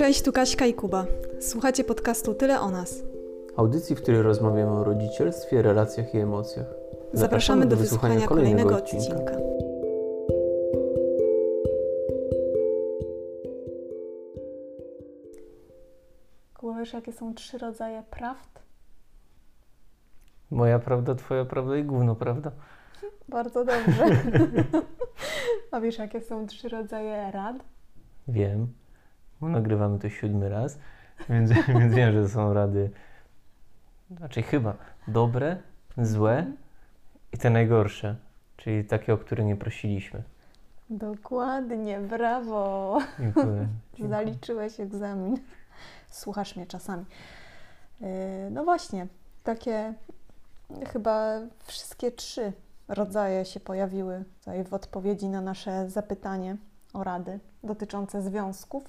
[0.00, 1.06] Cześć, tu Kaśka i Kuba.
[1.40, 3.02] Słuchacie podcastu Tyle o nas.
[3.56, 6.66] Audycji, w której rozmawiamy o rodzicielstwie, relacjach i emocjach.
[7.12, 9.36] Zapraszamy, do, wysłuchania kolejnego odcinka.
[16.54, 18.62] Kuba, wiesz jakie są trzy rodzaje prawd?
[20.50, 22.52] Moja prawda, twoja prawda i gówno prawda.
[23.28, 24.04] Bardzo dobrze.
[25.70, 27.56] A wiesz jakie są trzy rodzaje rad?
[28.28, 28.72] Wiem,
[29.40, 30.78] bo nagrywamy to siódmy raz,
[31.28, 31.50] więc,
[31.80, 32.90] więc wiem, że są rady,
[34.10, 34.74] znaczy chyba
[35.08, 35.56] dobre,
[35.98, 36.46] złe
[37.32, 38.16] i te najgorsze,
[38.56, 40.22] czyli takie, o które nie prosiliśmy.
[40.90, 42.98] Dokładnie, brawo.
[43.20, 43.46] Dziękuję.
[43.94, 44.08] Dziękuję.
[44.08, 45.38] Zaliczyłeś egzamin.
[46.08, 47.04] Słuchasz mnie czasami.
[48.00, 48.08] Yy,
[48.50, 49.06] No właśnie,
[49.44, 49.94] takie
[50.92, 52.52] chyba wszystkie trzy
[52.88, 56.56] rodzaje się pojawiły tutaj w odpowiedzi na nasze zapytanie
[56.92, 58.84] o rady dotyczące związków.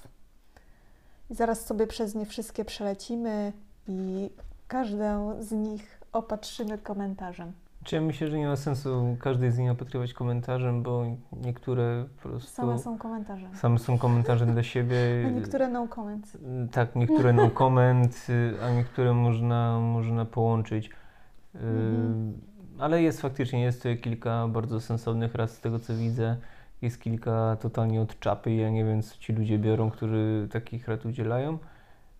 [1.32, 3.52] I zaraz sobie przez nie wszystkie przelecimy
[3.88, 4.30] i
[4.68, 7.52] każdą z nich opatrzymy komentarzem.
[7.84, 12.28] Czy ja myślę, że nie ma sensu każdej z nich opatrywać komentarzem, bo niektóre po
[12.28, 12.50] prostu...
[12.50, 13.46] Same są komentarze.
[13.54, 14.96] Same są komentarze dla siebie.
[15.26, 16.32] A niektóre no comment.
[16.72, 20.86] Tak, niektóre no comment, y, a niektóre można, można połączyć.
[20.86, 22.32] Y, Mhm.
[22.78, 26.36] Ale jest faktycznie, jest tutaj kilka bardzo sensownych rad z tego co widzę.
[26.82, 28.54] Jest kilka totalnie od czapy.
[28.54, 31.58] Ja nie wiem, co ci ludzie biorą, którzy takich rad udzielają.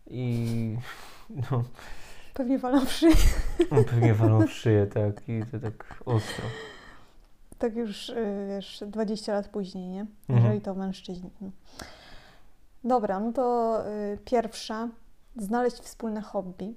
[0.06, 0.76] I
[1.50, 1.64] no,
[2.34, 3.14] Pewnie walą w szyję.
[3.70, 5.28] no, pewnie walą w szyję, tak.
[5.28, 6.44] I to tak ostro.
[7.58, 10.00] Tak już, y, wiesz, 20 lat później, nie?
[10.00, 10.38] Mhm.
[10.38, 11.30] Jeżeli to mężczyźni.
[12.84, 14.88] Dobra, no to y, pierwsza.
[15.36, 16.74] Znaleźć wspólne hobby.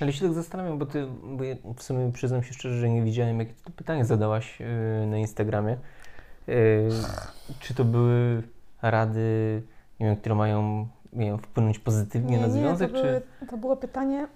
[0.00, 3.02] Ale się tak zastanawiam, bo ty, bo ja w sumie przyznam się szczerze, że nie
[3.02, 5.76] widziałem, jakie to pytanie zadałaś yy, na Instagramie.
[6.46, 6.88] Yy,
[7.60, 8.42] czy to były
[8.82, 9.62] rady,
[10.00, 13.02] nie wiem, które mają, nie wiem, wpłynąć pozytywnie na związek, to, czy...
[13.02, 14.28] były, to było pytanie,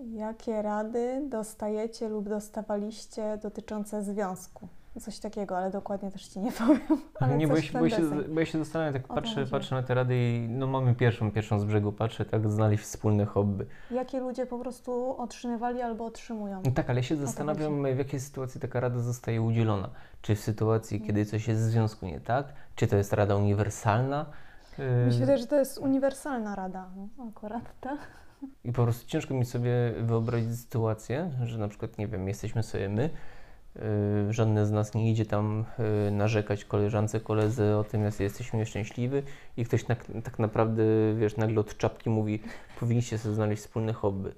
[0.00, 4.68] jakie rady dostajecie lub dostawaliście dotyczące związku?
[5.00, 6.80] Coś takiego, ale dokładnie też Ci nie powiem.
[7.20, 9.46] Ale nie, bo ja, się, bo, ja się, bo ja się zastanawiam, tak O patrzę,
[9.46, 13.24] patrzę na te rady i no mamy pierwszą, pierwszą z brzegu, patrzę, tak, znaleźć wspólne
[13.24, 13.66] hobby.
[13.90, 16.62] Jakie ludzie po prostu otrzymywali albo otrzymują.
[16.64, 19.90] No tak, ale ja się zastanawiam, w jakiej sytuacji taka rada zostaje udzielona.
[20.22, 21.06] Czy w sytuacji, Mm.
[21.06, 22.46] kiedy coś jest w związku nie tak?
[22.74, 24.26] Czy to jest rada uniwersalna?
[24.76, 26.90] Się wydaje, że to jest uniwersalna rada.
[26.96, 27.98] No, akurat tak.
[28.64, 29.70] I po prostu ciężko mi sobie
[30.02, 33.10] wyobrazić sytuację, że na przykład, nie wiem, jesteśmy sobie my,
[34.30, 35.64] żadne z nas nie idzie tam
[36.04, 39.22] yy, narzekać koleżance, koledze o tym, jak jesteśmy nieszczęśliwi
[39.56, 40.82] i ktoś tak, tak naprawdę,
[41.14, 42.42] wiesz, nagle od czapki mówi,
[42.80, 44.32] powinniście sobie znaleźć wspólne hobby.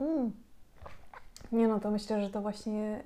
[0.00, 0.32] Mm.
[1.52, 3.02] Nie no, to myślę, że to właśnie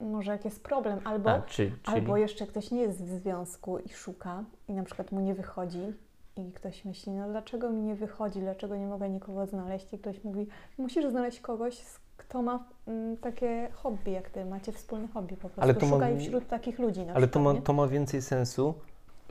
[0.00, 1.00] może jak jest problem.
[1.04, 1.96] Albo, A, czy, czyli...
[1.96, 5.92] albo jeszcze ktoś nie jest w związku i szuka i na przykład mu nie wychodzi
[6.36, 10.24] i ktoś myśli, no dlaczego mi nie wychodzi, dlaczego nie mogę nikogo znaleźć i ktoś
[10.24, 10.46] mówi,
[10.78, 15.40] musisz znaleźć kogoś, z- kto ma mm, takie hobby jak ty, macie wspólne hobby po
[15.40, 15.60] prostu.
[15.60, 17.62] Ale to ma- Szukaj wśród takich ludzi na Ale to przykład, ma, nie?
[17.62, 18.74] to ma więcej sensu.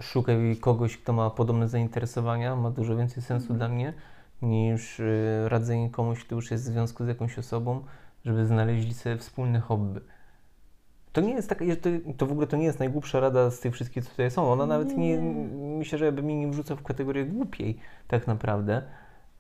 [0.02, 3.58] Szukaj kogoś, kto ma podobne zainteresowania, ma dużo więcej sensu Mhm.
[3.58, 3.94] dla mnie
[4.42, 7.84] niż y, radzenie komuś, kto już jest w związku z jakąś osobą,
[8.26, 10.00] żeby znaleźli sobie wspólne hobby.
[11.14, 13.74] To nie jest taka, to, to w ogóle to nie jest najgłupsza rada z tych
[13.74, 14.52] wszystkich, co tutaj są.
[14.52, 15.18] Ona nawet nie,
[15.78, 17.78] myślę, że by mi nie wrzuca w kategorię głupiej,
[18.08, 18.82] tak naprawdę.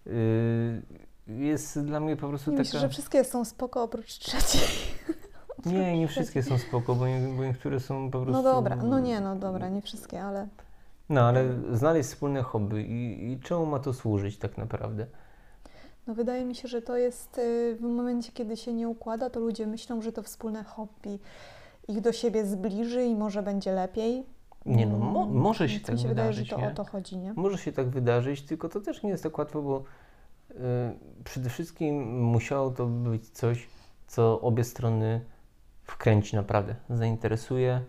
[0.07, 0.81] Y,
[1.27, 2.63] jest dla mnie po prostu taka...
[2.63, 4.61] Myślę, że wszystkie są spoko oprócz trzeciej.
[5.65, 8.43] Nie, nie wszystkie są spoko, bo, nie, bo niektóre są po prostu...
[8.43, 10.47] No dobra, no nie, no dobra, nie wszystkie, ale
[11.09, 15.05] No, ale znaleźć wspólne hobby i, i czemu ma to służyć tak naprawdę?
[16.07, 19.39] No wydaje mi się, że to jest y, w momencie, kiedy się nie układa, to
[19.39, 21.19] ludzie myślą, że to wspólne hobby
[21.87, 24.25] ich do siebie zbliży i może będzie lepiej.
[24.65, 26.71] Nie no, mo, Mm, może się więc tak mi się wydaje, że wydarzyć, to nie?
[26.71, 27.33] o to chodzi, nie?
[27.33, 29.83] Może się tak wydarzyć, tylko to też nie jest tak łatwo, bo
[31.23, 33.67] przede wszystkim musiało to być coś,
[34.07, 35.21] co obie strony
[35.83, 37.81] wkręci naprawdę, zainteresuje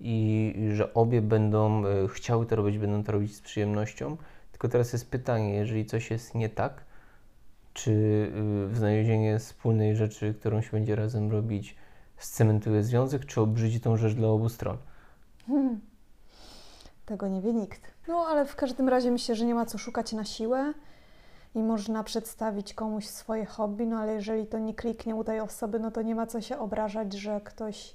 [0.00, 4.16] i, i że obie będą y, chciały to robić, będą to robić z przyjemnością.
[4.52, 6.84] Tylko teraz jest pytanie, jeżeli coś jest nie tak,
[7.72, 7.90] czy
[8.72, 11.76] y, znalezienie wspólnej rzeczy, którą się będzie razem robić,
[12.16, 14.76] scementuje związek, czy obrzydzi tą rzecz dla obu stron?
[15.46, 15.80] Hmm.
[17.06, 17.94] Tego nie wie nikt.
[18.08, 20.74] No ale w każdym razie myślę, że nie ma co szukać na siłę
[21.54, 25.78] i można przedstawić komuś swoje hobby, no ale jeżeli to nie kliknie u tej osoby,
[25.80, 27.94] no to nie ma co się obrażać, że ktoś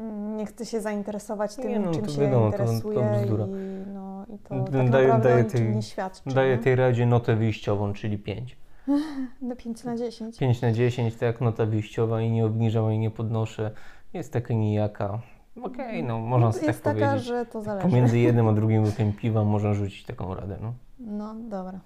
[0.00, 3.22] mm, nie chce się zainteresować tym, Nie, no, czym to się wiadomo, to- to interesuje
[3.22, 3.44] bzdura.
[3.46, 6.30] i, no, i to tak daje- daje tej- nie świadczy.
[6.34, 6.62] Daję nie?
[6.62, 8.56] tej radzie notę wyjściową, czyli 5.
[9.42, 10.38] Na 5 na 10.
[10.38, 13.70] 5 na 10 to jak nota wyjściowa i nie obniżam i nie podnoszę.
[14.12, 15.20] Jest taka nijaka.
[15.62, 17.26] Okej, no można No, jest tak taka, powiedzieć.
[17.28, 17.88] że to zależy.
[17.88, 20.72] Pomiędzy jednym a drugim łykiem piwa można rzucić taką radę, no.
[20.98, 21.80] No dobra.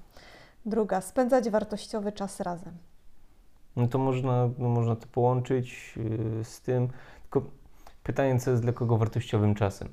[0.67, 2.73] Druga, spędzać wartościowy czas razem.
[3.77, 5.95] No to można, no można to połączyć
[6.37, 6.89] yy, z tym,
[7.23, 7.51] tylko
[8.03, 9.89] pytanie, co jest dla kogo wartościowym czasem?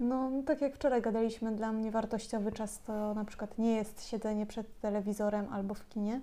[0.00, 4.46] No, tak jak wczoraj gadaliśmy, dla mnie wartościowy czas to na przykład nie jest siedzenie
[4.46, 6.20] przed telewizorem albo w kinie,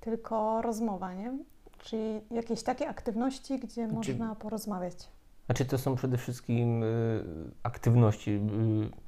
[0.00, 1.38] tylko rozmowa, nie?
[1.78, 5.08] Czyli jakieś takie aktywności, gdzie Znaczy- można porozmawiać.
[5.46, 7.24] Znaczy to są przede wszystkim y,
[7.62, 9.05] aktywności, y,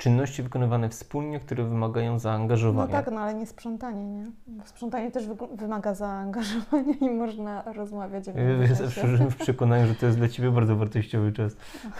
[0.00, 2.92] czynności wykonywane wspólnie, które wymagają No zaangażowania.
[2.92, 4.30] tak, no ale nie sprzątanie, nie?
[4.46, 5.24] Bo sprzątanie też
[5.54, 10.50] wymaga zaangażowania i można rozmawiać w Ja żyłem w przekonaniu, że to jest dla Ciebie
[10.50, 11.56] bardzo wartościowy czas.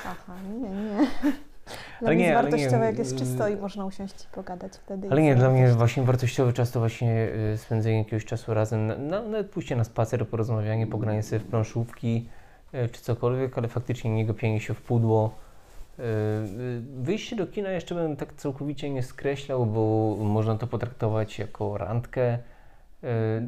[0.07, 0.33] Aha,
[0.63, 1.07] nie, nie.
[2.01, 4.25] Dla Ale mnie nie, jest ale nie, wartościowe, jak jest y- czysto i można usiąść
[4.25, 5.09] i pogadać wtedy.
[5.11, 8.99] Ale nie, dla mnie właśnie wartościowy czas to właśnie y, spędzenie jakiegoś czasu razem, na,
[8.99, 12.29] na, nawet pójście na spacer, porozmawianie, pogranie sobie w planszówki
[12.75, 15.35] y, czy cokolwiek, ale faktycznie nie gapienie się w pudło.
[16.01, 21.39] Y, y, Wyjście do kina jeszcze bym tak całkowicie nie skreślał, bo można to potraktować
[21.39, 22.35] jako randkę.
[22.35, 22.39] Y,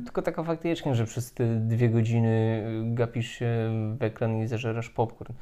[0.05, 4.91] Tylko taka faktycznie, że przez te dwie godziny y, gapisz się w ekran i zażerasz
[4.91, 5.33] popcorn.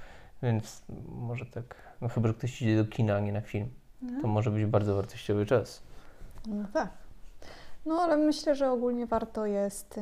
[0.42, 3.68] Więc może tak, no chyba, że ktoś idzie do kina, a nie na film.
[4.22, 5.82] To może być bardzo wartościowy czas.
[6.46, 6.90] No tak.
[7.86, 10.00] No ale myślę, że ogólnie warto jest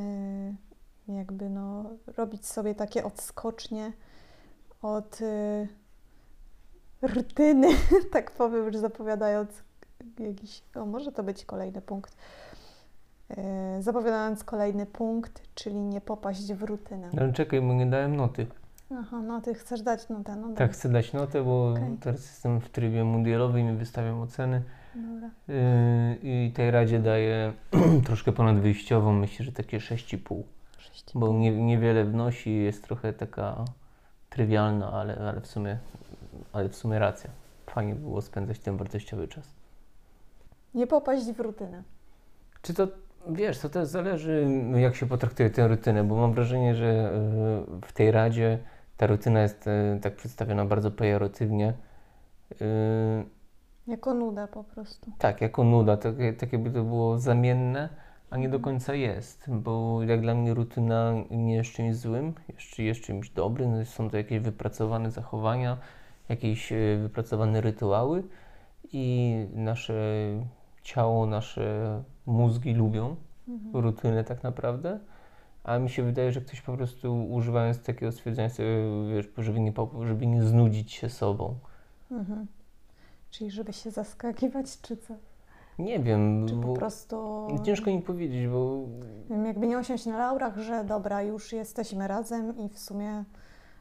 [1.09, 3.93] jakby no robić sobie takie odskocznie
[4.83, 5.19] od
[7.03, 7.69] rutyny,
[8.13, 9.51] tak powiem, już zapowiadając
[10.19, 12.17] jakiś, o może to być kolejny punkt,
[13.31, 17.11] y, zapowiadając kolejny punkt, czyli nie popaść w rutynę.
[17.19, 18.47] Ale czekaj, bo nie dałem noty.
[18.95, 21.97] Aha, no ty chcesz dać notę, no Tak, chcę dać notę, bo Okej.
[22.01, 24.63] teraz jestem w trybie mundialowym i wystawiam oceny.
[24.95, 25.31] Dobra.
[25.49, 27.53] Yy, I tej radzie daję
[28.07, 30.43] troszkę ponad wyjściową, myślę, że takie 6,5.
[30.79, 31.05] Sześć.
[31.15, 33.65] Bo nie, niewiele wnosi, jest trochę taka
[34.31, 35.79] trywialna, ale, ale, w sumie,
[36.53, 37.31] ale w sumie racja.
[37.67, 39.55] Fajnie było spędzać ten wartościowy czas.
[40.75, 41.83] Nie popaść w rutynę.
[42.63, 42.89] Czy to,
[43.29, 47.13] wiesz, to też zależy, jak się potraktuje tę rutynę, bo mam wrażenie, że
[47.71, 48.59] yy, w tej radzie
[48.97, 51.75] ta rutyna jest yy, tak przedstawiona bardzo pejoratywnie.
[52.51, 52.67] Yy,
[53.87, 55.11] Jako nuda po prostu.
[55.19, 57.89] Tak, jako nuda, tak, tak jakby to było zamienne,
[58.31, 62.79] a nie do końca jest, bo jak dla mnie rutyna nie jest czymś złym, jest,
[62.79, 65.79] jest czymś dobrym, no są to jakieś wypracowane zachowania,
[66.29, 68.25] jakieś e, wypracowane rytuały
[68.93, 69.95] i nasze
[70.83, 73.17] ciało, nasze mózgi lubią
[73.49, 73.85] Mhm.
[73.85, 74.99] rutynę tak naprawdę,
[75.65, 78.69] a mi się wydaje, że ktoś po prostu używając takiego stwierdzenia sobie,
[79.15, 79.73] wiesz, żeby nie,
[80.07, 81.55] żeby nie znudzić się sobą.
[82.11, 82.47] Mhm.
[83.31, 85.15] Czyli żeby się zaskakiwać, czy co?
[85.79, 87.47] Nie wiem, Czy po prostu.
[87.65, 88.79] ciężko mi powiedzieć, bo
[89.47, 93.25] jakby nie osiąść na laurach, że dobra, już jesteśmy razem i w sumie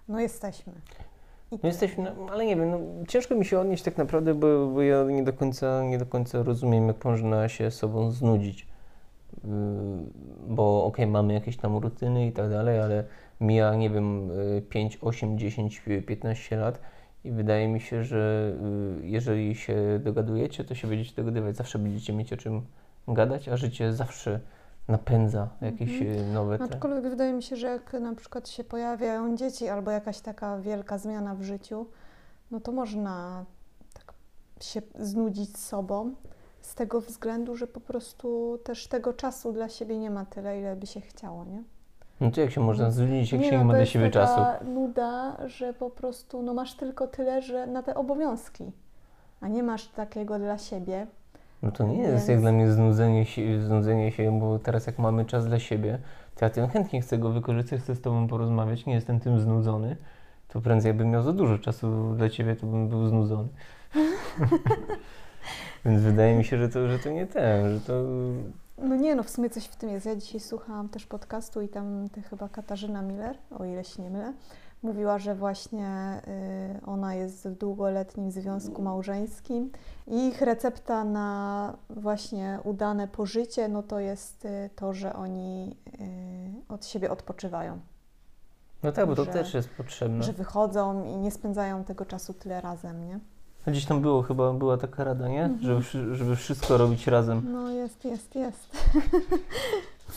[0.07, 0.73] no jesteśmy.
[1.51, 4.81] No jesteśmy, no, ale nie wiem, no, ciężko mi się odnieść tak naprawdę, bo, bo
[4.81, 8.67] ja nie do, końca, nie do końca rozumiem, jak można się sobą znudzić.
[9.43, 9.49] Yy,
[10.47, 13.03] bo okej, mamy jakieś tam rutyny i tak dalej, ale
[13.41, 16.81] mija, nie wiem, yy, 5, 8, 10, 15 lat
[17.23, 18.53] i wydaje mi się, że
[19.01, 22.61] yy, jeżeli się dogadujecie, to się będziecie dogadywać, zawsze będziecie mieć o czym
[23.07, 24.39] gadać, a życie zawsze
[24.87, 26.33] napędza jakieś Mhm.
[26.33, 26.63] nowe te...
[26.63, 30.97] Aczkolwiek wydaje mi się, że jak na przykład się pojawiają dzieci albo jakaś taka wielka
[30.97, 31.85] zmiana w życiu,
[32.51, 33.45] no to można
[33.93, 34.13] tak
[34.63, 36.13] się znudzić sobą
[36.61, 40.75] z tego względu, że po prostu też tego czasu dla siebie nie ma tyle, ile
[40.75, 41.63] by się chciało, nie?
[42.21, 44.25] No to jak się można znudzić, jak się nie no, ma to dla siebie taka
[44.25, 44.65] czasu?
[44.71, 48.71] nuda, że po prostu no masz tylko tyle, że na te obowiązki,
[49.41, 51.07] a nie masz takiego dla siebie.
[51.63, 54.99] No to nie jest Więc- jak dla mnie znudzenie się, znudzenie się, bo teraz jak
[54.99, 55.99] mamy czas dla siebie,
[56.35, 59.97] to ja tym chętnie chcę go wykorzystać, chcę z Tobą porozmawiać, nie jestem tym znudzony.
[60.47, 63.49] To prędzej bym miał za dużo czasu dla Ciebie, to bym był znudzony.
[65.85, 68.03] Więc wydaje mi się, że to, że to nie ten, że to...
[68.77, 70.05] No nie, no w sumie coś w tym jest.
[70.05, 74.09] Ja dzisiaj słuchałam też podcastu i tam ty chyba Katarzyna Miller, o ile się nie
[74.09, 74.33] mylę,
[74.83, 76.21] mówiła, że właśnie
[76.77, 79.71] y, ona jest w długoletnim związku małżeńskim
[80.07, 85.75] i ich recepta na właśnie udane pożycie, no to jest y, to, że oni
[86.69, 87.79] y, od siebie odpoczywają,
[88.83, 90.23] No tak, bo to Że- też jest potrzebne.
[90.23, 93.19] że wychodzą i nie spędzają tego czasu tyle razem, nie?
[93.67, 95.43] Gdzieś tam było chyba, była taka rada, nie?
[95.45, 95.81] Mhm.
[95.83, 97.41] Żeby, żeby wszystko robić razem.
[97.53, 98.69] No jest, jest, jest.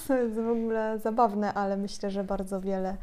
[0.09, 2.97] To jest w ogóle zabawne, ale myślę, że bardzo wiele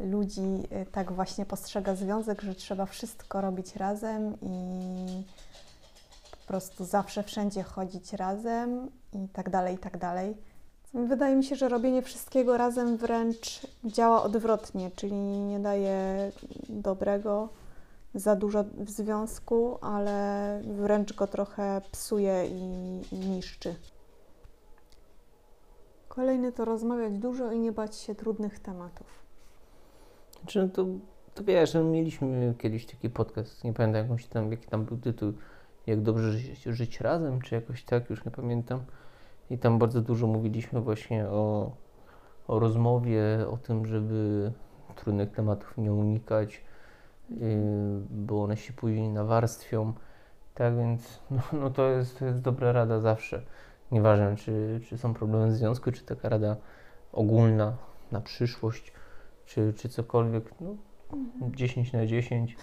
[0.00, 5.24] ludzi y, tak właśnie postrzega związek, że trzeba wszystko robić razem i
[6.30, 10.36] po prostu zawsze wszędzie chodzić razem i tak dalej, i tak dalej.
[10.94, 16.32] Wydaje mi się, że robienie wszystkiego razem wręcz działa odwrotnie, czyli nie daje
[16.68, 17.48] dobrego
[18.14, 23.74] za dużo w związku, ale wręcz go trochę psuje i, i niszczy.
[26.08, 29.19] Kolejny to rozmawiać dużo i nie bać się trudnych tematów.
[30.40, 30.86] Znaczy, no to,
[31.34, 35.32] to wiesz, no mieliśmy kiedyś taki podcast, nie pamiętam jakąś tam, jaki tam był tytuł,
[35.86, 38.84] jak dobrze żyć, żyć razem, czy jakoś tak, już nie pamiętam.
[39.50, 41.72] I tam bardzo dużo mówiliśmy właśnie o,
[42.48, 44.52] o rozmowie, o tym, żeby
[44.96, 46.64] trudnych tematów nie unikać,
[47.30, 47.36] yy,
[48.10, 49.92] bo one się później nawarstwią.
[50.54, 53.42] Tak więc no, no to, jest, to jest dobra rada zawsze.
[53.92, 56.56] Nieważne, czy, czy są problemy w związku, czy taka rada
[57.12, 57.76] ogólna
[58.12, 58.92] na przyszłość,
[59.46, 60.44] czy, czy cokolwiek.
[60.60, 60.76] No,
[61.54, 62.56] 10 na 10.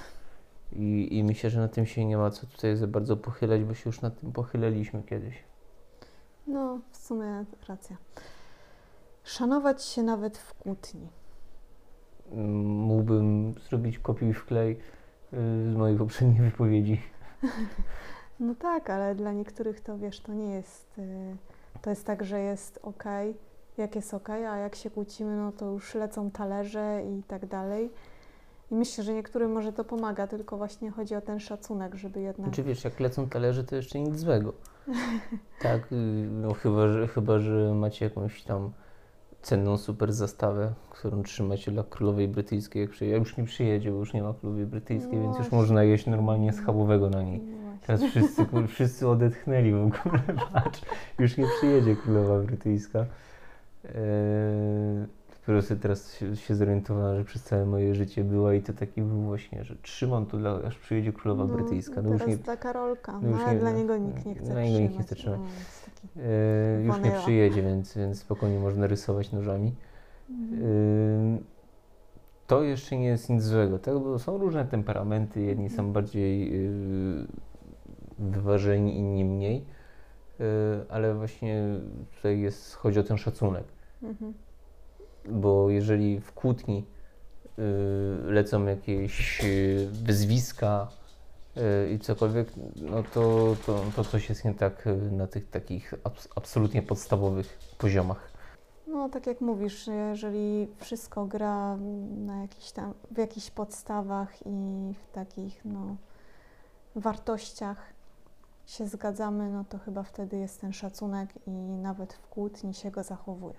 [0.72, 3.74] I, I myślę, że na tym się nie ma co tutaj za bardzo pochylać, bo
[3.74, 5.44] się już nad tym pochylaliśmy kiedyś.
[6.48, 7.98] No, w sumie racja.
[9.24, 11.08] Szanować się nawet w kłótni.
[12.66, 14.78] Mógłbym zrobić kopiuj w klej y,
[15.72, 17.02] z mojej poprzedniej wypowiedzi.
[18.40, 20.98] No tak, ale dla niektórych to wiesz, to nie jest.
[21.00, 21.36] y,
[21.82, 23.04] To jest tak, że jest ok,
[23.78, 27.90] jak jest ok, a jak się kłócimy, no to już lecą talerze i tak dalej.
[28.72, 32.48] I myślę, że niektórym może to pomaga, tylko właśnie chodzi o ten szacunek, żeby jednak.
[32.48, 34.54] Znaczy wiesz, jak lecą talerze, to jeszcze nic złego.
[35.62, 35.96] Tak, y,
[36.32, 38.72] no chyba że, chyba, że macie jakąś tam
[39.42, 42.82] cenną super zastawę, którą trzymacie dla królowej brytyjskiej.
[42.82, 45.58] Jak przyjedzie, już nie przyjedzie, bo już nie ma królowej brytyjskiej, No więc już właśnie.
[45.58, 47.40] można jeść normalnie schabowego na niej.
[47.40, 47.78] No.
[47.88, 50.22] Teraz wszyscy, wszyscy odetchnęli w ogóle,
[50.54, 50.82] patrz,
[51.20, 53.06] już nie przyjedzie królowa brytyjska.
[55.42, 59.02] Dopiero sobie teraz się, się zorientowałem, że przez całe moje życie była i to taki
[59.02, 62.02] był właśnie, że trzymam to, dla, aż przyjedzie królowa No, brytyjska.
[62.02, 64.52] No, już nie, dla Karolka, no no, już ale nie- dla niego nikt nie chce
[64.52, 65.40] dla niego nikt nie chce trzymać.
[66.16, 69.76] No, eee, już nie przyjedzie, więc, więc spokojnie można rysować nożami.
[70.30, 71.44] Ym,
[72.48, 74.00] To jeszcze nie jest nic złego, tak?
[74.00, 77.28] Bo są różne temperamenty, jedni są bardziej yy,
[78.20, 79.77] wyważeni, inni mniej, Yy,
[80.90, 81.64] ale właśnie
[82.16, 83.64] tutaj jest, chodzi o ten szacunek,
[84.04, 84.34] Mhm.
[85.30, 86.86] bo jeżeli w kłótni
[87.58, 87.64] yy,
[88.34, 90.88] lecą jakieś yy, wyzwiska
[91.96, 96.82] i cokolwiek, no to, to, to coś jest nie tak na tych takich abs- absolutnie
[96.82, 98.32] podstawowych poziomach.
[98.88, 101.78] No, tak jak mówisz, jeżeli wszystko gra
[102.18, 105.96] na jakichś tam, w jakichś podstawach i w takich, no,
[106.96, 107.78] wartościach
[108.68, 113.04] się zgadzamy, no to chyba wtedy jest ten szacunek i nawet w kłótni się go
[113.04, 113.56] zachowuje.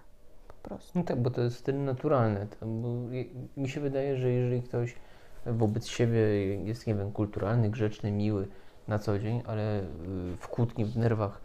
[0.49, 0.99] Po prostu.
[0.99, 2.47] No tak, bo to jest wtedy naturalne.
[2.47, 2.67] To,
[3.57, 4.95] mi się wydaje, że jeżeli ktoś
[5.47, 8.49] wobec siebie jest, nie wiem, kulturalny, grzeczny, miły
[8.89, 9.87] na co dzień, ale y,
[10.39, 11.41] w kłótni, w nerwach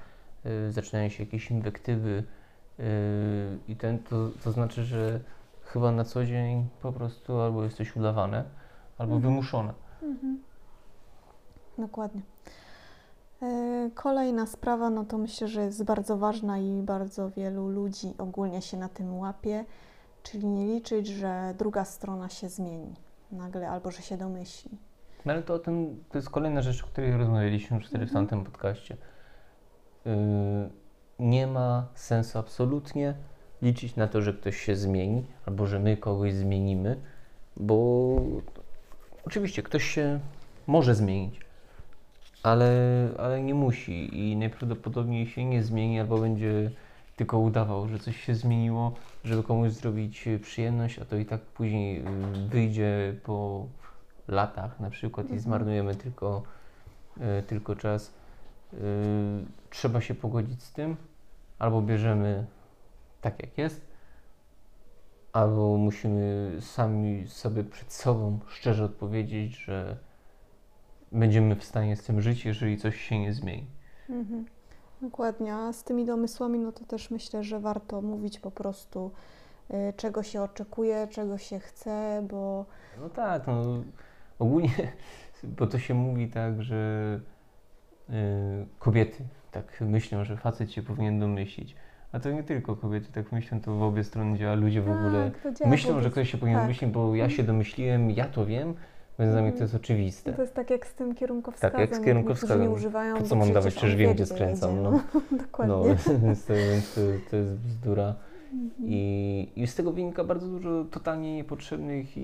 [0.46, 2.24] y, zaczynają się jakieś inwektywy
[2.79, 2.84] y,
[3.67, 5.20] i ten, to, to znaczy, że
[5.63, 8.43] chyba na co dzień po prostu albo jest coś udawane,
[8.98, 9.34] albo Mhm.
[9.34, 9.74] wymuszone.
[11.77, 12.22] Dokładnie.
[13.44, 18.62] E, Kolejna sprawa, no to myślę, że jest bardzo ważna i bardzo wielu ludzi ogólnie
[18.62, 19.66] się na tym łapie,
[20.24, 22.94] czyli nie liczyć, że druga strona się zmieni
[23.32, 24.72] nagle albo że się domyśli.
[25.26, 28.28] No ale to tym, to jest kolejna rzecz, o której rozmawialiśmy już wtedy w Mhm.
[28.28, 28.98] tamtym podcaście.
[30.06, 30.12] Yy,
[31.20, 33.14] nie ma sensu absolutnie
[33.62, 37.00] liczyć na to, że ktoś się zmieni, albo że my kogoś zmienimy,
[37.58, 38.16] bo
[39.26, 40.20] oczywiście ktoś się
[40.68, 41.40] może zmienić,
[42.44, 42.72] ale,
[43.18, 46.72] ale nie musi i najprawdopodobniej się nie zmieni, albo będzie
[47.16, 51.96] tylko udawał, że coś się zmieniło, żeby komuś zrobić przyjemność, a to i tak później
[51.96, 53.66] yy, wyjdzie po
[54.28, 55.40] latach na przykład i Mhm.
[55.42, 56.44] zmarnujemy tylko,
[57.40, 58.14] y, tylko czas.
[58.74, 58.78] Y,
[59.70, 60.96] trzeba się pogodzić z tym,
[61.60, 62.46] albo bierzemy
[63.22, 63.82] tak jak jest,
[65.34, 69.98] albo musimy sami sobie przed sobą szczerze odpowiedzieć, że
[71.13, 73.67] będziemy w stanie z tym żyć, jeżeli coś się nie zmieni.
[74.10, 74.46] Mhm.
[75.01, 79.12] Dokładnie, a z tymi domysłami, no to też myślę, że warto mówić po prostu,
[79.72, 82.65] y, czego się oczekuje, czego się chce, bo
[83.01, 83.84] No tak, no
[84.39, 84.91] ogólnie,
[85.58, 87.20] bo to się mówi tak, że
[88.10, 88.13] y,
[88.79, 91.75] kobiety tak myślą, że facet się powinien domyślić.
[92.12, 94.55] A to nie tylko kobiety tak myślą, to w obie strony działa.
[94.55, 96.65] Ludzie w ogóle tak, działa myślą, że ktoś się powinien tak.
[96.65, 98.74] domyślić, bo ja się domyśliłem, ja to wiem,
[99.20, 99.62] więc dla mnie to Mhm.
[99.62, 100.34] jest oczywiste.
[100.34, 101.72] To jest tak jak z tym kierunkowskazem.
[101.79, 102.62] Tak, jak z kierunkowskazem.
[102.62, 105.00] nie używają, Po co mam dawać, przecież wiem, wie, gdzie skręcam, no.
[105.46, 105.75] Dokładnie.
[105.75, 105.84] No,
[106.24, 108.15] więc, to, więc to, to jest bzdura.
[108.53, 108.72] Mhm.
[108.89, 112.22] I, I z tego wynika bardzo dużo totalnie niepotrzebnych i,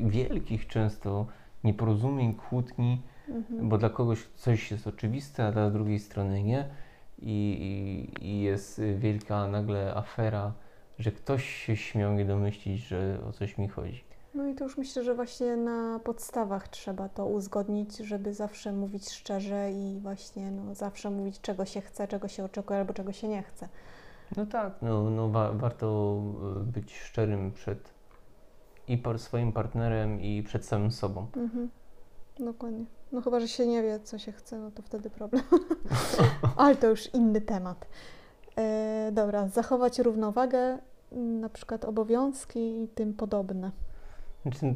[0.00, 1.26] i wielkich często
[1.64, 3.68] nieporozumień, kłótni, Mhm.
[3.68, 6.64] bo dla kogoś coś jest oczywiste, a dla drugiej strony nie.
[7.18, 7.56] I,
[8.20, 10.52] i, i jest wielka nagle afera,
[10.98, 14.04] że ktoś się śmiał nie domyślić, że o coś mi chodzi.
[14.34, 19.10] No i to już myślę, że właśnie na podstawach trzeba to uzgodnić, żeby zawsze mówić
[19.10, 23.28] szczerze i właśnie no, zawsze mówić, czego się chce, czego się oczekuje albo czego się
[23.28, 23.68] nie chce.
[24.36, 26.18] No tak, no, no wa- warto
[26.60, 27.94] y, być szczerym przed
[28.88, 31.26] i par- swoim partnerem i przed samym sobą.
[31.36, 31.70] Mhm.
[32.38, 32.84] Dokładnie.
[33.12, 35.42] No chyba, że się nie wie, co się chce, no to wtedy problem.
[36.56, 37.86] Ale to już inny temat.
[38.58, 40.78] E, dobra, zachować równowagę,
[41.12, 43.70] na przykład obowiązki i tym podobne.
[44.42, 44.74] Znaczy,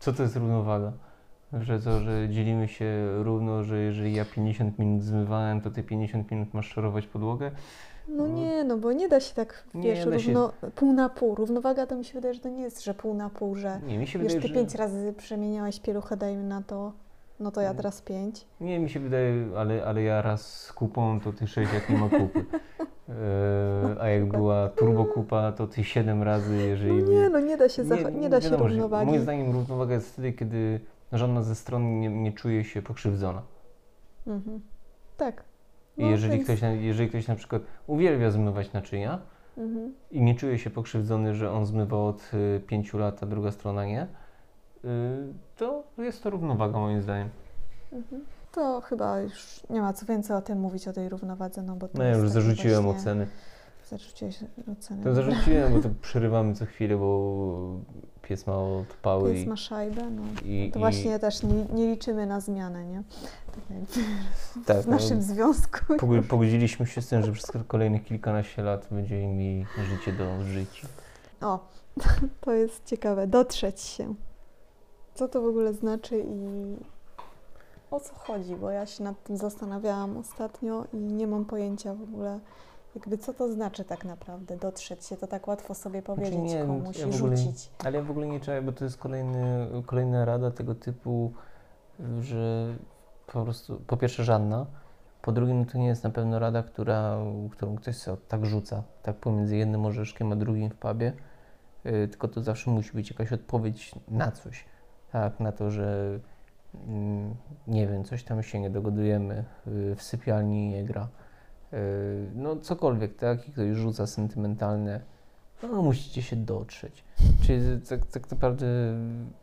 [0.00, 0.92] co to jest równowaga?
[1.60, 2.86] Że to, że dzielimy się
[3.22, 7.50] równo, że jeżeli ja 50 minut zmywałem, to ty 50 minut masz szorować podłogę?
[8.08, 8.34] No No.
[8.34, 10.32] nie, no bo nie da się tak, Nie wiesz, da się.
[10.32, 11.34] równo, pół na pół.
[11.34, 13.98] Równowaga to mi się wydaje, że to nie jest, że pół na pół, że Nie,
[13.98, 14.54] mi się wiesz, wydaje, ty że...
[14.54, 16.92] pięć razy przemieniałeś pieluchę, dajmy na to,
[17.40, 17.76] no to ja Mm.
[17.76, 18.46] teraz pięć.
[18.60, 21.98] Nie, mi się wydaje, ale, ale ja raz z kupą, to ty 6 jak nie
[21.98, 22.44] ma kupy.
[23.08, 27.02] E, a jak była turbokupa, to ty 7 razy, jeżeli...
[27.02, 29.10] No nie, no nie da się, zacho- nie, da się wiadomo, że równowagi.
[29.10, 30.80] Moim zdaniem równowaga jest wtedy, kiedy
[31.12, 33.42] żadna ze stron nie, nie czuje się pokrzywdzona.
[34.26, 34.60] Mhm.
[35.16, 35.44] Tak.
[35.96, 39.18] I No, jeżeli, więc- ktoś, na- jeżeli ktoś na przykład uwielbia zmywać naczynia
[39.58, 39.94] Mhm.
[40.10, 42.30] i nie czuje się pokrzywdzony, że on zmywa od
[42.66, 44.02] 5 lat, a druga strona nie,
[44.84, 44.88] y,
[45.56, 47.28] to jest to równowaga moim zdaniem.
[47.92, 48.24] Mhm.
[48.54, 51.88] To chyba już nie ma co więcej o tym mówić, o tej równowadze, no bo
[51.88, 53.00] to No ja już zarzuciłem właśnie...
[53.00, 53.26] oceny.
[53.90, 54.38] Zarzuciłeś
[54.78, 55.04] ocenę.
[55.04, 57.80] To zarzuciłem, bo to przerywamy co chwilę, bo
[58.22, 60.22] pies ma odpały Pies i, ma szajbę, no.
[60.44, 63.02] i, To i właśnie też nie, nie liczymy na zmianę, nie?
[63.46, 64.06] Tak jak
[64.66, 65.78] tak, w naszym związku.
[65.88, 70.42] no, pogo- pogodziliśmy się z tym, że przez kolejnych kilkanaście lat będziemy mieli życie do
[70.44, 70.88] życia.
[71.40, 71.68] O,
[72.40, 73.26] to jest ciekawe.
[73.26, 74.14] Dotrzeć się.
[75.14, 76.76] Co to w ogóle znaczy i
[77.94, 78.56] o co chodzi?
[78.56, 82.40] Bo ja się nad tym zastanawiałam ostatnio i nie mam pojęcia w ogóle,
[82.94, 85.16] jakby co to znaczy tak naprawdę dotrzeć się.
[85.16, 87.70] To tak łatwo sobie powiedzieć Znaczy nie, komuś ja i ogóle- rzucić.
[87.84, 91.32] Ale ja w ogóle nie czuję, bo to jest kolejny, kolejna rada tego typu,
[92.20, 92.74] że
[93.26, 94.66] po prostu, po pierwsze żadna,
[95.22, 97.18] po drugie no to nie jest na pewno rada, która,
[97.50, 101.12] którą ktoś sobie tak rzuca, tak pomiędzy jednym orzeszkiem a drugim w pubie,
[101.84, 104.64] yy, tylko to zawsze musi być jakaś odpowiedź na coś,
[105.12, 106.18] tak, na to, że
[107.66, 111.08] nie wiem, coś tam się nie dogodujemy, yy, w sypialni nie gra,
[111.72, 111.78] yy,
[112.34, 115.00] no cokolwiek, tak, i ktoś rzuca sentymentalne,
[115.62, 117.04] no musicie się dotrzeć.
[117.42, 118.66] Czyli tak, tak naprawdę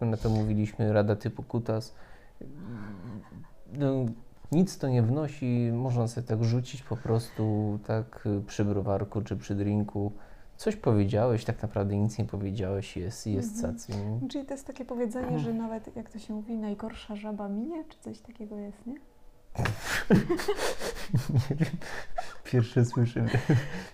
[0.01, 1.95] na to mówiliśmy, rada typu kutas.
[3.73, 4.05] No,
[4.51, 9.37] nic to nie wnosi, można sobie tak rzucić po prostu tak y, przy browarku czy
[9.37, 10.11] przy drinku.
[10.61, 13.73] Coś powiedziałeś, tak naprawdę nic nie powiedziałeś, jest, jest Mhm.
[13.73, 13.93] cacy.
[14.29, 17.97] Czyli to jest takie powiedzenie, że nawet jak to się mówi, najgorsza żaba minie, czy
[17.99, 18.93] coś takiego jest, nie?
[21.49, 21.75] Nie wiem,
[22.43, 23.25] pierwsze słyszę,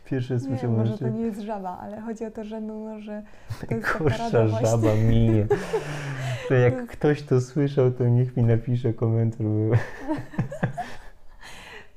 [0.05, 2.99] pierwsze Nie, słyszę może to nie jest żaba, ale chodzi o to, że no, no
[2.99, 3.23] że
[3.69, 4.67] to jest taka Gorsza rada właśnie.
[4.67, 5.47] żaba minie.
[6.47, 9.47] To jak ktoś to słyszał, to niech mi napisze komentarz.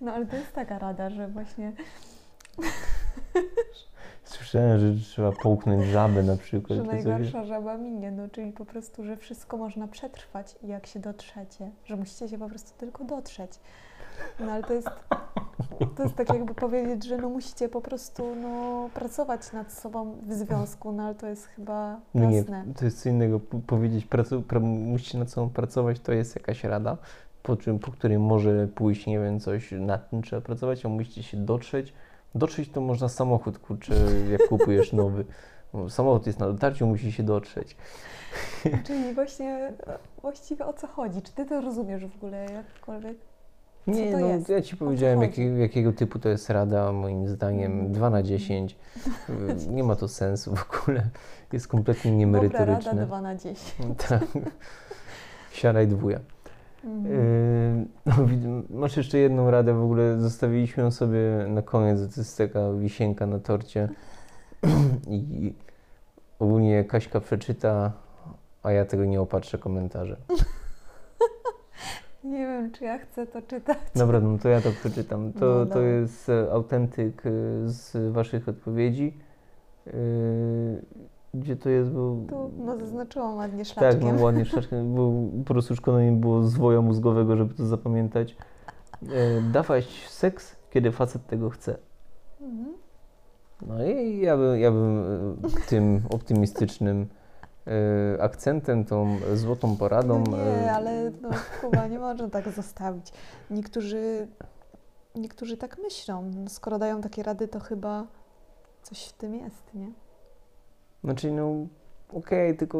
[0.00, 1.72] No ale to jest taka rada, że właśnie,
[4.52, 6.78] Że trzeba połknąć żabę na przykład.
[6.78, 11.70] że najgorsza żaba minie, no czyli po prostu, że wszystko można przetrwać jak się dotrzecie,
[11.84, 13.50] że musicie się po prostu tylko dotrzeć.
[14.40, 14.88] No ale to jest,
[15.96, 20.32] to jest tak jakby powiedzieć, że no musicie po prostu no, pracować nad sobą w
[20.32, 22.64] związku, no ale to jest chyba No nie, jasne.
[22.78, 23.40] to jest co innego.
[23.66, 26.96] Powiedzieć, pracu, pra, musicie nad sobą pracować, to jest jakaś rada,
[27.42, 31.22] po, czym, po której może pójść, nie wiem, coś nad tym trzeba pracować, a musicie
[31.22, 31.92] się dotrzeć.
[32.34, 33.94] Dotrzeć to można samochód, kurczę,
[34.30, 35.24] jak kupujesz nowy.
[35.88, 37.76] Samochód jest na dotarciu, musi się dotrzeć.
[38.86, 39.72] Czyli właśnie
[40.22, 41.22] właściwie o co chodzi?
[41.22, 43.16] Czy ty to rozumiesz w ogóle jakkolwiek?
[43.86, 44.48] Nie, to no jest?
[44.48, 47.92] ja Ci co powiedziałem, jakiego, jakiego typu to jest rada, moim zdaniem Mm.
[47.92, 48.76] 2 na 10.
[49.28, 49.32] Y,
[49.74, 51.08] Nie ma to sensu w ogóle.
[51.52, 52.90] Jest kompletnie Dobra niemerytoryczne.
[52.92, 53.58] rada 2 na 10.
[54.08, 54.22] Tak.
[55.52, 56.20] Siara i dwuja.
[56.84, 57.88] Mhm.
[58.06, 62.38] Yy, no, masz jeszcze jedną radę, w ogóle zostawiliśmy ją sobie na koniec, to jest
[62.38, 63.88] taka wisienka na torcie
[65.08, 65.54] i
[66.38, 67.92] ogólnie Kaśka przeczyta,
[68.62, 70.16] a ja tego nie opatrzę komentarzem.
[72.24, 73.78] Nie wiem, czy ja chcę to czytać.
[73.94, 75.32] Dobra, no to ja to przeczytam.
[75.32, 77.30] To, No, to jest autentyk e,
[77.68, 79.18] z Waszych odpowiedzi.
[79.86, 79.92] Yy,
[81.34, 81.90] Gdzie to jest?
[82.28, 84.16] Tu no, zaznaczyłam ładnie Tak, szlaczkiem.
[84.16, 85.12] no ładnie szlaczkiem, bo
[85.44, 88.36] po prostu szkoda nie było zwoja mózgowego, żeby to zapamiętać.
[89.02, 91.76] E, dawać seks, kiedy facet tego chce.
[92.40, 92.74] Mhm.
[93.66, 95.04] No i ja bym, ja bym
[95.44, 97.06] e, tym optymistycznym
[97.66, 100.24] e, akcentem, tą złotą poradą.
[100.30, 101.28] No e, nie, ale no,
[101.60, 103.12] Kuba, nie można tak zostawić.
[103.50, 104.28] Niektórzy,
[105.14, 106.30] niektórzy tak myślą.
[106.34, 108.06] No, skoro dają takie rady, to chyba
[108.82, 109.92] coś w tym jest, nie?
[111.04, 111.66] Znaczy, no
[112.12, 112.78] okej, tylko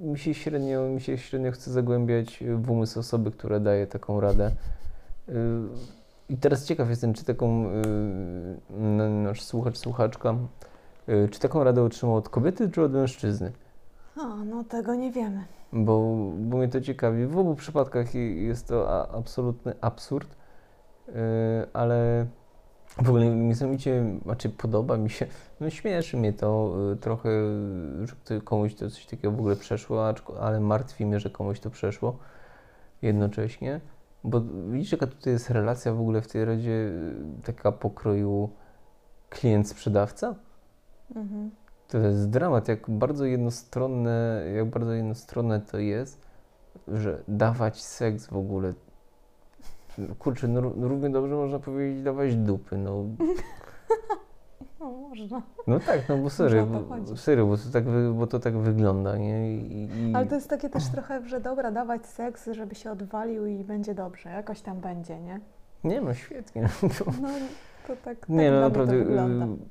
[0.00, 4.50] mi się, średnio, mi się średnio chce zagłębiać w umysł osoby, która daje taką radę.
[5.28, 5.32] Y,
[6.28, 7.70] I teraz ciekaw jestem, czy taką y,
[9.10, 10.34] nasz słuchacz, słuchaczka,
[11.08, 13.52] y, czy taką radę otrzymał od kobiety, czy od mężczyzny?
[14.16, 15.44] O, no tego nie wiemy.
[15.72, 17.26] Bo, bo mnie to ciekawi.
[17.26, 20.36] W obu przypadkach jest to absolutny absurd,
[21.72, 22.26] ale
[22.96, 25.26] w ogóle niesamowicie, znaczy podoba mi się,
[25.60, 27.30] no śmieszy mnie to yy, trochę,
[28.04, 32.18] że komuś to coś takiego w ogóle przeszło, ale martwi mnie, że komuś to przeszło
[33.02, 33.80] jednocześnie.
[34.24, 38.50] Bo widzisz, jaka tutaj jest relacja w ogóle w tej radzie yy, taka pokroju
[39.30, 40.34] klient-sprzedawca?
[41.16, 41.50] Mhm.
[41.88, 46.20] To jest dramat, jak bardzo jednostronne, jak bardzo jednostronne to jest,
[46.88, 48.74] że dawać seks w ogóle.
[50.18, 53.04] Kurczę, no, ró- równie dobrze można powiedzieć dawać dupy, no.
[54.80, 55.42] No, można.
[55.66, 57.84] No tak, no bo serio, bo, serio, bo to tak,
[58.14, 59.56] bo to tak wygląda, nie?
[59.56, 63.46] I, i, Ale to jest takie też trochę, że dobra, dawać seks, żeby się odwalił
[63.46, 64.30] i będzie dobrze.
[64.30, 65.40] Jakoś tam będzie, nie?
[65.84, 66.62] Nie no, świetnie.
[67.22, 67.28] No,
[67.86, 69.06] to tak, tak Nie no, naprawdę y,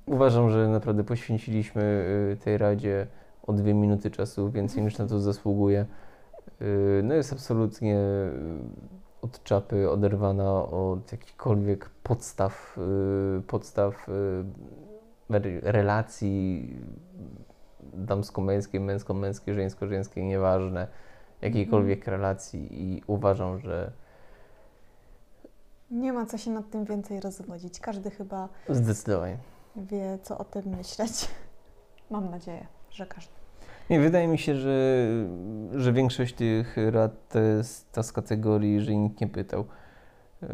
[0.06, 1.82] uważam, że naprawdę poświęciliśmy
[2.34, 3.08] y, tej Radzie
[3.48, 5.86] o dwie minuty czasu, więcej niż na to zasługuje.
[6.62, 8.00] Y, No jest absolutnie
[9.22, 12.78] od czapy oderwana od jakichkolwiek podstaw,
[13.38, 14.12] y, podstaw y,
[15.30, 16.70] re- relacji
[17.94, 20.88] damsko-męskiej, męsko-męskiej, żeńsko-żeńskiej, nieważne,
[21.42, 23.92] jakiejkolwiek relacji i uważam, że
[25.92, 27.80] Nie ma co się nad tym więcej rozwodzić.
[27.80, 29.38] Każdy chyba zdecydowanie.
[29.76, 31.30] wie, co o tym myśleć.
[32.10, 33.34] Mam nadzieję, że każdy.
[33.90, 35.08] Nie, wydaje mi się, że,
[35.72, 39.66] że większość tych rad to jest ta z kategorii, że nikt nie pytał.
[40.42, 40.50] Yy,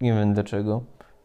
[0.00, 0.82] nie wiem dlaczego,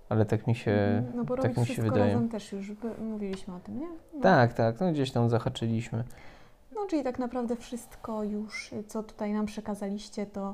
[0.10, 2.14] ale tak mi się, no bo tak robić mi się wszystko wydaje.
[2.14, 3.88] razem też już by- mówiliśmy o tym, nie?
[4.14, 4.22] No.
[4.22, 6.04] Tak, tak, no gdzieś tam zahaczyliśmy.
[6.76, 10.54] No, czyli tak naprawdę wszystko już, co tutaj nam przekazaliście, to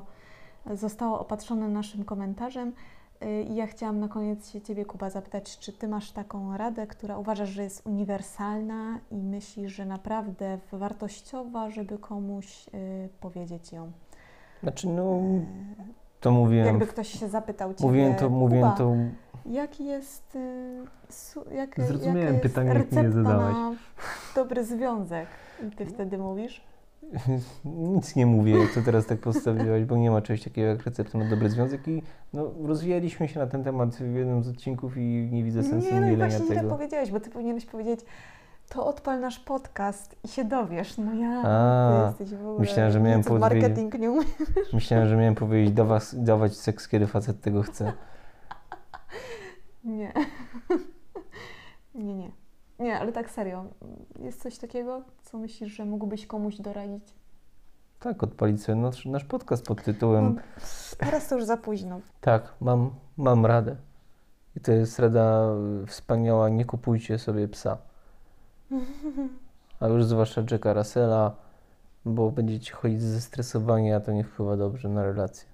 [0.74, 2.72] zostało opatrzone naszym komentarzem.
[3.24, 6.86] Y, I ja chciałam na koniec się Ciebie, Kuba, zapytać, czy Ty masz taką radę,
[6.86, 13.92] która uważasz, że jest uniwersalna i myślisz, że naprawdę wartościowa, żeby komuś y, powiedzieć ją?
[14.62, 15.20] Znaczy, no,
[16.20, 18.94] to mówiłem, Jakby ktoś się zapytał Ciebie, mówiłem to, mówiłem Kuba, to,
[19.46, 23.54] jaki jest, y, jak, Zrozumiałem jaka jest pytanie, jakie recepta zadałeś.
[23.54, 23.74] na
[24.34, 25.26] dobry związek?
[25.68, 26.71] I Ty wtedy mówisz?
[27.64, 31.18] Nic nie mówię, jak to teraz tak postawiłaś, bo nie ma czegoś takiego jak recepta
[31.18, 35.28] na dobry związek i no, rozwijaliśmy się na ten temat w jednym z odcinków i
[35.32, 36.68] nie widzę sensu Nie, no i udzielenia właśnie tego.
[36.68, 38.00] powiedziałeś, bo ty powinieneś powiedzieć,
[38.68, 40.98] to odpal nasz podcast i się dowiesz.
[40.98, 42.60] No ja, A, ty jesteś w ogóle...
[42.60, 44.24] myślałem, że miałem podwie- marketing nie umiem.
[44.72, 47.92] Myślałem, że miałem powiedzieć dawać, dawać seks, kiedy facet tego chce.
[49.84, 50.12] Nie.
[51.94, 52.30] nie, nie.
[52.82, 53.64] Nie, ale tak serio.
[54.20, 57.04] Jest coś takiego, co myślisz, że mógłbyś komuś doradzić?
[58.00, 60.42] Tak, odpalić sobie nasz, nasz podcast pod tytułem No,
[60.98, 62.00] teraz to już za późno.
[62.20, 63.76] Tak, mam, mam radę.
[64.56, 65.46] I to jest rada
[65.82, 67.78] y, wspaniała, nie kupujcie sobie psa.
[69.80, 71.34] A już zwłaszcza Jacka Russella,
[72.04, 75.51] bo będziecie chodzić zestresowani, a to nie wpływa dobrze na relacje.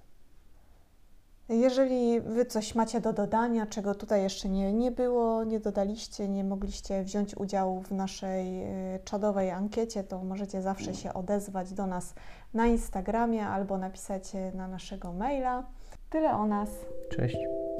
[1.49, 6.43] Jeżeli wy coś macie do dodania, czego tutaj jeszcze nie, nie było, nie dodaliście, nie
[6.43, 8.63] mogliście wziąć udziału w naszej
[8.95, 12.13] y, czadowej ankiecie, to możecie zawsze się odezwać do nas
[12.53, 15.63] na Instagramie albo napisać y, na naszego maila.
[16.09, 16.69] Tyle o nas.
[17.11, 17.37] Cześć.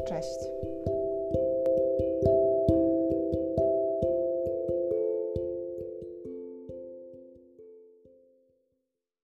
[0.08, 0.40] Cześć.